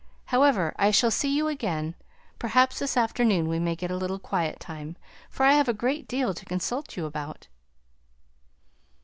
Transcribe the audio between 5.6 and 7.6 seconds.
a great deal to consult you about."